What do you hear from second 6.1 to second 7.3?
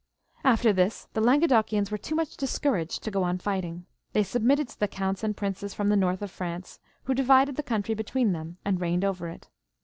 of France, who